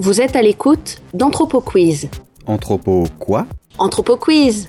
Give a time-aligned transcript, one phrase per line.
[0.00, 2.08] Vous êtes à l'écoute d'Anthropo Quiz.
[2.46, 3.46] Anthropo quoi?
[3.78, 4.68] Anthropo Quiz.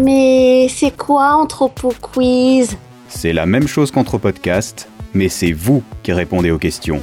[0.00, 2.74] Mais c'est quoi Anthropo Quiz
[3.08, 7.02] C'est la même chose qu'Anthropodcast, mais c'est vous qui répondez aux questions.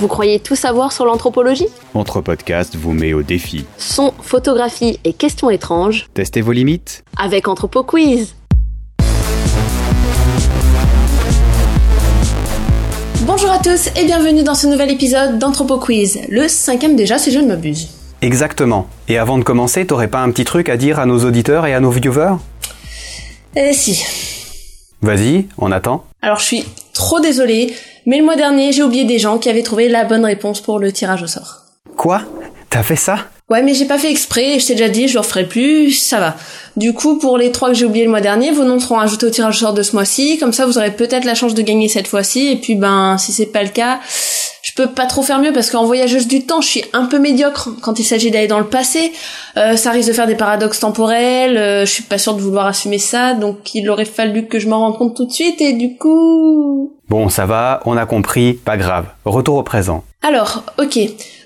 [0.00, 1.68] Vous croyez tout savoir sur l'anthropologie?
[1.94, 3.66] Anthropodcast vous met au défi.
[3.76, 8.34] Son, photographie et questions étranges Testez vos limites avec Anthropo Quiz.
[13.28, 17.30] Bonjour à tous et bienvenue dans ce nouvel épisode d'Anthropo Quiz, le cinquième déjà si
[17.30, 17.88] je ne m'abuse.
[18.22, 18.86] Exactement.
[19.06, 21.74] Et avant de commencer, t'aurais pas un petit truc à dire à nos auditeurs et
[21.74, 22.36] à nos viewers?
[23.54, 24.02] Eh si.
[25.02, 26.06] Vas-y, on attend.
[26.22, 26.64] Alors je suis
[26.94, 27.74] trop désolée,
[28.06, 30.78] mais le mois dernier j'ai oublié des gens qui avaient trouvé la bonne réponse pour
[30.78, 31.64] le tirage au sort.
[31.98, 32.22] Quoi?
[32.70, 33.26] T'as fait ça?
[33.50, 36.20] Ouais, mais j'ai pas fait exprès, je t'ai déjà dit, je le referai plus, ça
[36.20, 36.36] va.
[36.76, 39.24] Du coup, pour les trois que j'ai oubliés le mois dernier, vos noms seront ajoutés
[39.24, 41.62] au tirage au sort de ce mois-ci, comme ça vous aurez peut-être la chance de
[41.62, 44.00] gagner cette fois-ci, et puis ben, si c'est pas le cas,
[44.82, 47.70] peux pas trop faire mieux parce qu'en voyageuse du temps, je suis un peu médiocre
[47.82, 49.12] quand il s'agit d'aller dans le passé.
[49.56, 51.56] Euh, ça risque de faire des paradoxes temporels.
[51.56, 54.68] euh, je suis pas sûre de vouloir assumer ça, donc il aurait fallu que je
[54.68, 55.60] m'en rende compte tout de suite.
[55.60, 59.06] Et du coup, Bon, ça va, on a compris, pas grave.
[59.24, 60.04] Retour au présent.
[60.22, 60.98] alors, ok.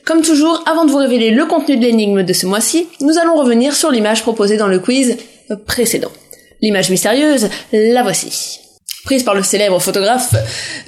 [0.05, 3.37] Comme toujours, avant de vous révéler le contenu de l'énigme de ce mois-ci, nous allons
[3.39, 5.17] revenir sur l'image proposée dans le quiz
[5.67, 6.11] précédent.
[6.61, 8.59] L'image mystérieuse, la voici.
[9.05, 10.35] Prise par le célèbre photographe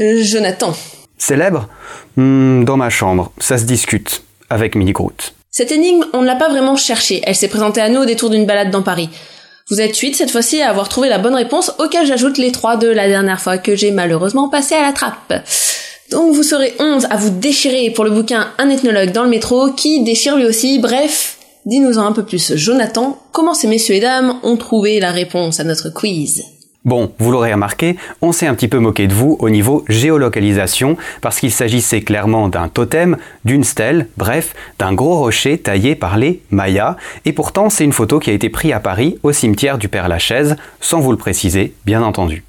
[0.01, 0.73] euh, Jonathan.
[1.19, 1.69] Célèbre
[2.17, 4.23] Hmm, Dans ma chambre, ça se discute.
[4.51, 5.35] Avec Mini Groot.
[5.51, 8.29] Cette énigme, on ne l'a pas vraiment cherchée, elle s'est présentée à nous au détour
[8.31, 9.09] d'une balade dans Paris.
[9.71, 12.77] Vous êtes huit cette fois-ci à avoir trouvé la bonne réponse, auquel j'ajoute les trois
[12.77, 15.33] de la dernière fois que j'ai malheureusement passé à la trappe.
[16.11, 19.71] Donc vous serez 11 à vous déchirer pour le bouquin Un ethnologue dans le métro,
[19.73, 24.39] qui déchire lui aussi, bref, dis-nous-en un peu plus, Jonathan, comment ces messieurs et dames
[24.43, 26.43] ont trouvé la réponse à notre quiz?
[26.85, 30.99] Bon, vous l'aurez remarqué, on s'est un petit peu moqué de vous au niveau géolocalisation,
[31.23, 36.43] parce qu'il s'agissait clairement d'un totem, d'une stèle, bref, d'un gros rocher taillé par les
[36.51, 39.89] Mayas, et pourtant c'est une photo qui a été prise à Paris, au cimetière du
[39.89, 42.45] Père Lachaise, sans vous le préciser, bien entendu.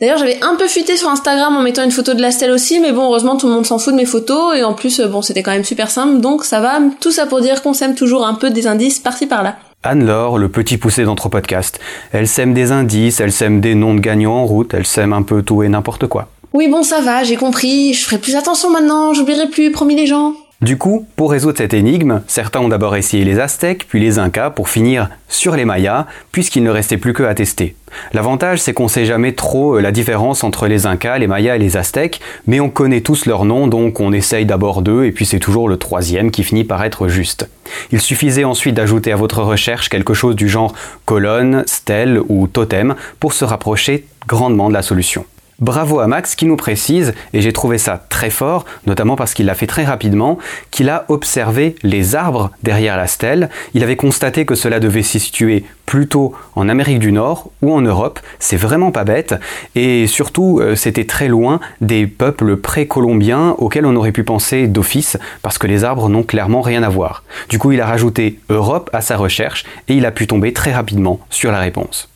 [0.00, 2.80] D'ailleurs, j'avais un peu fuité sur Instagram en mettant une photo de la stèle aussi,
[2.80, 5.08] mais bon, heureusement, tout le monde s'en fout de mes photos, et en plus, euh,
[5.08, 7.94] bon, c'était quand même super simple, donc ça va, tout ça pour dire qu'on sème
[7.94, 9.56] toujours un peu des indices par-ci par-là.
[9.84, 11.78] Anne-Laure, le petit poussé d'Anthropodcast.
[12.12, 15.22] Elle sème des indices, elle sème des noms de gagnants en route, elle sème un
[15.22, 16.28] peu tout et n'importe quoi.
[16.54, 20.06] Oui, bon, ça va, j'ai compris, je ferai plus attention maintenant, j'oublierai plus, promis les
[20.06, 20.34] gens.
[20.60, 24.50] Du coup, pour résoudre cette énigme, certains ont d'abord essayé les Aztèques, puis les Incas,
[24.50, 27.74] pour finir sur les Mayas, puisqu'il ne restait plus que à tester.
[28.12, 31.58] L'avantage, c'est qu'on sait jamais trop euh, la différence entre les Incas, les Mayas et
[31.58, 35.26] les Aztèques, mais on connaît tous leurs noms, donc on essaye d'abord d'eux, et puis
[35.26, 37.48] c'est toujours le troisième qui finit par être juste.
[37.90, 40.72] Il suffisait ensuite d'ajouter à votre recherche quelque chose du genre
[41.04, 45.26] colonne, stèle ou totem pour se rapprocher grandement de la solution.
[45.60, 49.46] Bravo à Max qui nous précise, et j'ai trouvé ça très fort, notamment parce qu'il
[49.46, 50.38] l'a fait très rapidement,
[50.70, 53.50] qu'il a observé les arbres derrière la stèle.
[53.72, 57.80] Il avait constaté que cela devait se situer plutôt en Amérique du Nord ou en
[57.82, 58.18] Europe.
[58.38, 59.34] C'est vraiment pas bête.
[59.74, 65.18] Et surtout, euh, c'était très loin des peuples précolombiens auxquels on aurait pu penser d'office,
[65.42, 67.22] parce que les arbres n'ont clairement rien à voir.
[67.48, 70.72] Du coup, il a rajouté Europe à sa recherche et il a pu tomber très
[70.72, 72.13] rapidement sur la réponse.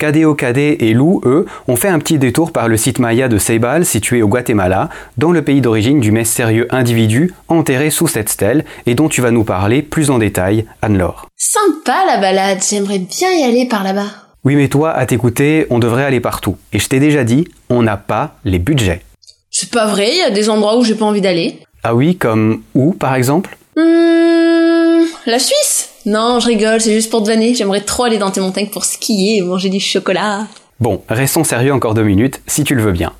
[0.00, 3.36] Cadeo Cade et Lou, eux, ont fait un petit détour par le site maya de
[3.36, 4.88] Ceibal, situé au Guatemala,
[5.18, 9.30] dans le pays d'origine du mystérieux individu enterré sous cette stèle, et dont tu vas
[9.30, 11.26] nous parler plus en détail, Anne-Laure.
[11.36, 14.08] Sympa la balade, j'aimerais bien y aller par là-bas.
[14.42, 16.56] Oui, mais toi, à t'écouter, on devrait aller partout.
[16.72, 19.02] Et je t'ai déjà dit, on n'a pas les budgets.
[19.50, 21.58] C'est pas vrai, il y a des endroits où j'ai pas envie d'aller.
[21.82, 23.58] Ah oui, comme où, par exemple?
[23.76, 28.30] Hum, la Suisse Non, je rigole, c'est juste pour te vanner, j'aimerais trop aller dans
[28.30, 30.46] tes montagnes pour skier et manger du chocolat.
[30.80, 33.12] Bon, restons sérieux encore deux minutes, si tu le veux bien.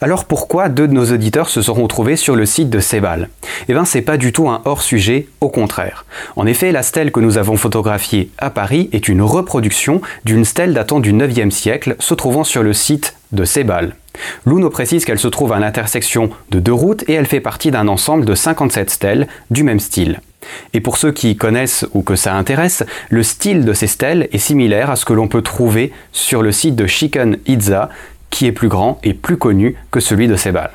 [0.00, 3.28] Alors pourquoi deux de nos auditeurs se seront trouvés sur le site de Cébal
[3.68, 6.04] Eh bien, c'est pas du tout un hors-sujet, au contraire.
[6.36, 10.74] En effet, la stèle que nous avons photographiée à Paris est une reproduction d'une stèle
[10.74, 13.96] datant du 9e siècle, se trouvant sur le site de Cébal.
[14.44, 17.72] Lou nous précise qu'elle se trouve à l'intersection de deux routes et elle fait partie
[17.72, 20.20] d'un ensemble de 57 stèles du même style.
[20.72, 24.38] Et pour ceux qui connaissent ou que ça intéresse, le style de ces stèles est
[24.38, 27.88] similaire à ce que l'on peut trouver sur le site de Chicken Itza,
[28.30, 30.70] qui est plus grand et plus connu que celui de Cébal.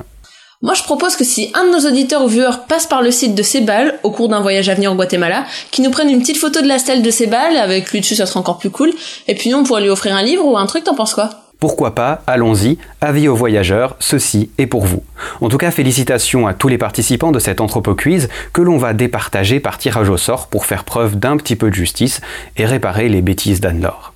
[0.61, 3.35] Moi, je propose que si un de nos auditeurs ou viewers passe par le site
[3.35, 6.37] de Cébal au cours d'un voyage à venir au Guatemala, qu'il nous prenne une petite
[6.37, 8.93] photo de la stèle de Cébal, avec lui dessus, ça serait encore plus cool.
[9.27, 11.42] Et puis nous, on pourrait lui offrir un livre ou un truc, t'en penses quoi?
[11.63, 15.01] Pourquoi pas, allons-y, avis aux voyageurs, ceci est pour vous.
[15.39, 18.91] En tout cas, félicitations à tous les participants de cet Anthropo Quiz que l'on va
[18.91, 22.19] départager par tirage au sort pour faire preuve d'un petit peu de justice
[22.57, 24.13] et réparer les bêtises d'Anne-Laure.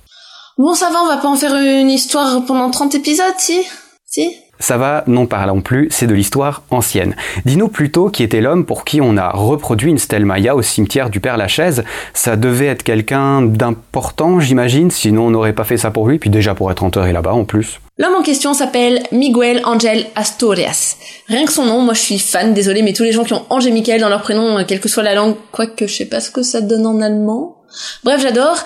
[0.58, 3.66] Bon, ça va, on va pas en faire une histoire pendant 30 épisodes, si?
[4.04, 4.28] Si?
[4.60, 7.14] Ça va, non parlons plus, c'est de l'histoire ancienne.
[7.44, 11.10] Dis-nous plutôt qui était l'homme pour qui on a reproduit une stèle Maya au cimetière
[11.10, 11.84] du Père Lachaise.
[12.12, 16.30] Ça devait être quelqu'un d'important, j'imagine, sinon on n'aurait pas fait ça pour lui, puis
[16.30, 17.80] déjà pour être enterré là-bas en plus.
[17.98, 20.96] L'homme en question s'appelle Miguel Angel Astorias.
[21.28, 23.44] Rien que son nom, moi je suis fan, désolé, mais tous les gens qui ont
[23.50, 26.30] Angel Michael dans leur prénom, quelle que soit la langue, quoique je sais pas ce
[26.30, 27.57] que ça donne en allemand,
[28.04, 28.58] Bref, j'adore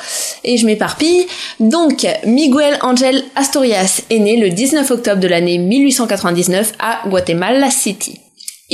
[0.44, 1.26] et je m'éparpille.
[1.60, 8.20] Donc, Miguel Angel Astorias est né le 19 octobre de l'année 1899 à Guatemala City.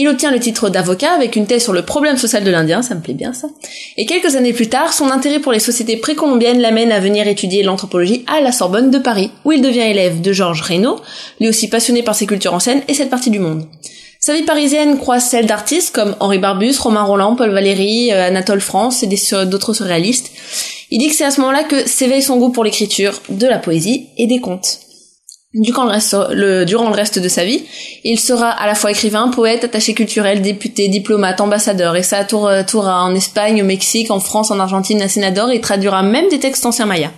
[0.00, 2.94] Il obtient le titre d'avocat avec une thèse sur le problème social de l'Indien, ça
[2.94, 3.48] me plaît bien ça.
[3.96, 7.64] Et quelques années plus tard, son intérêt pour les sociétés précolombiennes l'amène à venir étudier
[7.64, 11.00] l'anthropologie à la Sorbonne de Paris, où il devient élève de Georges Reynaud,
[11.40, 13.66] lui aussi passionné par ses cultures anciennes et cette partie du monde.
[14.28, 18.60] Sa vie parisienne croise celle d'artistes comme Henri Barbus, Romain Roland, Paul Valéry, euh, Anatole
[18.60, 19.06] France et
[19.46, 20.30] d'autres surréalistes.
[20.90, 23.56] Il dit que c'est à ce moment-là que s'éveille son goût pour l'écriture, de la
[23.56, 24.80] poésie et des contes.
[25.54, 26.14] Durant le, reste,
[26.66, 27.64] durant le reste de sa vie,
[28.04, 32.50] il sera à la fois écrivain, poète, attaché culturel, député, diplomate, ambassadeur, et ça tour,
[32.66, 36.38] tour en Espagne, au Mexique, en France, en Argentine, à Sénador, et traduira même des
[36.38, 37.12] textes anciens mayas.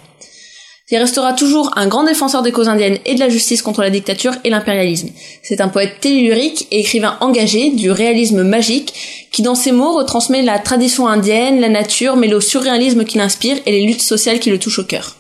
[0.93, 3.91] Il restera toujours un grand défenseur des causes indiennes et de la justice contre la
[3.91, 5.11] dictature et l'impérialisme.
[5.43, 8.93] C'est un poète tellurique et écrivain engagé du réalisme magique
[9.31, 13.57] qui dans ses mots retransmet la tradition indienne, la nature, mais le surréalisme qui l'inspire
[13.67, 15.15] et les luttes sociales qui le touchent au cœur.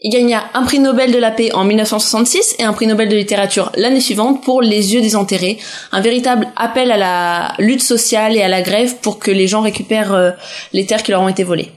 [0.00, 3.16] Il gagna un prix Nobel de la paix en 1966 et un prix Nobel de
[3.16, 5.58] littérature l'année suivante pour Les yeux des enterrés,
[5.92, 9.60] un véritable appel à la lutte sociale et à la grève pour que les gens
[9.60, 10.30] récupèrent euh,
[10.72, 11.70] les terres qui leur ont été volées.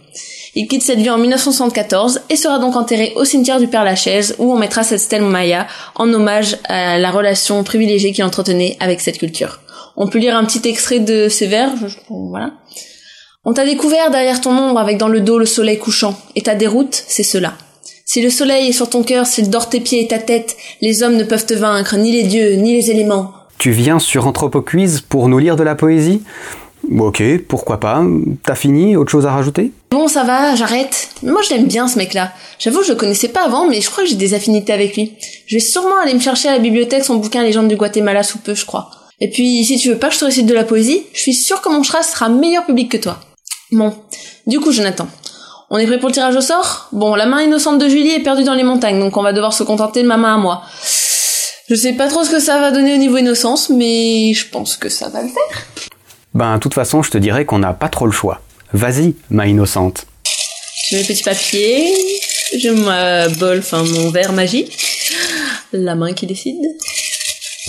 [0.56, 4.36] Il quitte cette vie en 1974 et sera donc enterré au cimetière du Père Lachaise
[4.40, 9.02] où on mettra cette stèle Maya en hommage à la relation privilégiée qu'il entretenait avec
[9.02, 9.60] cette culture.
[9.96, 11.72] On peut lire un petit extrait de ses vers,
[12.10, 12.52] voilà.
[13.46, 16.54] On t'a découvert derrière ton ombre avec dans le dos le soleil couchant, et ta
[16.54, 17.54] déroute, c'est cela.
[18.06, 21.02] Si le soleil est sur ton cœur, s'il dort tes pieds et ta tête, les
[21.02, 23.34] hommes ne peuvent te vaincre, ni les dieux, ni les éléments.
[23.58, 26.22] Tu viens sur Anthropoquiz pour nous lire de la poésie?
[26.90, 28.04] Ok, pourquoi pas.
[28.46, 29.72] T'as fini Autre chose à rajouter?
[29.92, 31.10] Bon, ça va, j'arrête.
[31.24, 32.32] Moi, je l'aime bien, ce mec-là.
[32.60, 35.14] J'avoue, je le connaissais pas avant, mais je crois que j'ai des affinités avec lui.
[35.48, 38.38] Je vais sûrement aller me chercher à la bibliothèque son bouquin Légende du Guatemala sous
[38.38, 38.90] peu, je crois.
[39.20, 41.34] Et puis, si tu veux pas que je te récite de la poésie, je suis
[41.34, 43.20] sûre que mon chat sera meilleur public que toi.
[43.72, 43.94] Bon.
[44.46, 45.08] Du coup, Jonathan.
[45.70, 46.88] On est prêt pour le tirage au sort?
[46.94, 49.52] Bon, la main innocente de Julie est perdue dans les montagnes, donc on va devoir
[49.52, 50.62] se contenter de ma main à moi.
[51.70, 54.78] Je sais pas trop ce que ça va donner au niveau innocence, mais je pense
[54.78, 55.90] que ça va le faire.
[56.38, 58.42] Ben, de toute façon, je te dirais qu'on n'a pas trop le choix.
[58.72, 60.06] Vas-y, ma innocente.
[60.88, 61.92] Je mets le petit papier,
[62.56, 65.12] je ma bol, enfin mon verre magique,
[65.74, 66.62] la main qui décide.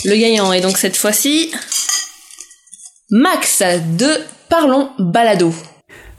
[0.05, 1.51] Le gagnant est donc cette fois-ci
[3.09, 3.63] Max
[3.97, 4.19] de
[4.49, 5.51] Parlons Balado.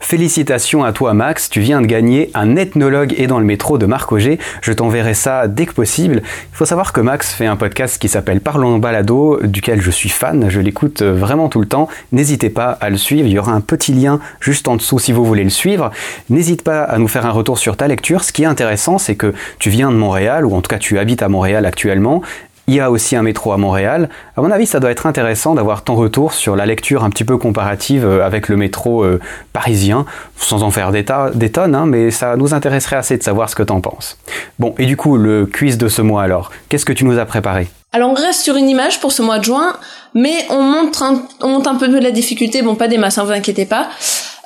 [0.01, 3.85] Félicitations à toi Max, tu viens de gagner un ethnologue et dans le métro de
[3.85, 4.39] Marc Auger.
[4.61, 6.23] Je t'enverrai ça dès que possible.
[6.51, 10.09] Il faut savoir que Max fait un podcast qui s'appelle Parlons Balado, duquel je suis
[10.09, 11.87] fan, je l'écoute vraiment tout le temps.
[12.11, 15.11] N'hésitez pas à le suivre, il y aura un petit lien juste en dessous si
[15.11, 15.91] vous voulez le suivre.
[16.29, 18.23] N'hésite pas à nous faire un retour sur ta lecture.
[18.23, 20.97] Ce qui est intéressant, c'est que tu viens de Montréal, ou en tout cas tu
[20.97, 22.21] habites à Montréal actuellement,
[22.67, 24.09] il y a aussi un métro à Montréal.
[24.37, 27.23] À mon avis, ça doit être intéressant d'avoir ton retour sur la lecture un petit
[27.23, 29.19] peu comparative euh, avec le métro euh,
[29.53, 30.05] parisien,
[30.37, 33.63] sans en faire des, tonnes, hein, mais ça nous intéresserait assez de savoir ce que
[33.63, 34.17] t'en penses.
[34.59, 37.25] Bon, et du coup, le quiz de ce mois alors, qu'est-ce que tu nous as
[37.25, 37.67] préparé?
[37.93, 39.75] Alors on reste sur une image pour ce mois de juin,
[40.13, 43.17] mais on montre un, on monte un peu de la difficulté, bon pas des masses,
[43.17, 43.89] hein, vous inquiétez pas.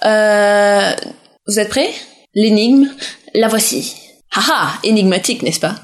[0.03, 0.91] Euh,
[1.47, 1.91] vous êtes prêts?
[2.33, 2.87] L'énigme,
[3.35, 3.95] la voici.
[4.35, 5.75] Haha, énigmatique, n'est-ce pas?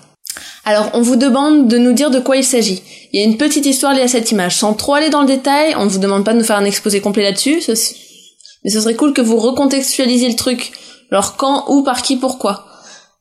[0.64, 2.84] Alors, on vous demande de nous dire de quoi il s'agit.
[3.12, 4.56] Il y a une petite histoire liée à cette image.
[4.56, 6.66] Sans trop aller dans le détail, on ne vous demande pas de nous faire un
[6.66, 7.62] exposé complet là-dessus,
[8.64, 10.72] mais ce serait cool que vous recontextualisiez le truc.
[11.12, 12.66] Alors quand, où, par qui, pourquoi.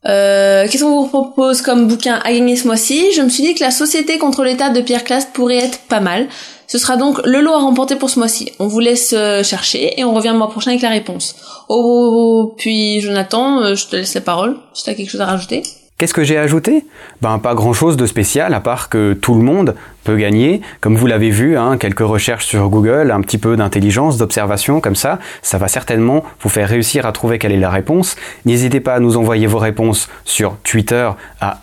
[0.05, 3.11] Euh, Qu'est-ce qu'on vous propose comme bouquin à gagner ce mois-ci?
[3.13, 5.99] Je me suis dit que la Société contre l'État de Pierre Classe pourrait être pas
[5.99, 6.27] mal.
[6.67, 8.51] Ce sera donc le lot à remporter pour ce mois-ci.
[8.59, 11.35] On vous laisse euh, chercher et on revient le mois prochain avec la réponse.
[11.69, 15.25] Oh, puis Jonathan, euh, je te laisse la parole si tu as quelque chose à
[15.25, 15.63] rajouter.
[16.01, 16.83] Qu'est-ce que j'ai ajouté?
[17.21, 20.61] Ben pas grand-chose de spécial à part que tout le monde peut gagner.
[20.79, 24.95] Comme vous l'avez vu, hein, quelques recherches sur Google, un petit peu d'intelligence, d'observation comme
[24.95, 28.15] ça, ça va certainement vous faire réussir à trouver quelle est la réponse.
[28.45, 31.07] N'hésitez pas à nous envoyer vos réponses sur Twitter
[31.39, 31.59] à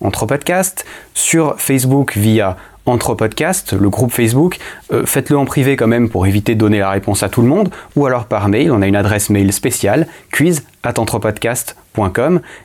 [0.00, 2.56] @anthropodcast, sur Facebook via
[2.86, 4.58] Anthropodcast, le groupe Facebook,
[4.92, 7.48] euh, faites-le en privé quand même pour éviter de donner la réponse à tout le
[7.48, 10.62] monde, ou alors par mail, on a une adresse mail spéciale, quiz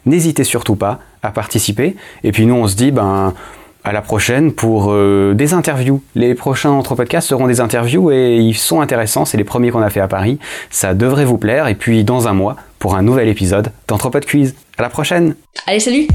[0.06, 1.96] N'hésitez surtout pas à participer.
[2.24, 3.34] Et puis nous, on se dit, ben,
[3.86, 6.02] à la prochaine pour euh, des interviews.
[6.16, 9.26] Les prochains Anthropodcasts seront des interviews et ils sont intéressants.
[9.26, 10.40] C'est les premiers qu'on a fait à Paris.
[10.72, 11.68] Ça devrait vous plaire.
[11.68, 14.56] Et puis dans un mois pour un nouvel épisode d'Anthropod Quiz.
[14.78, 15.36] À la prochaine.
[15.68, 16.08] Allez, salut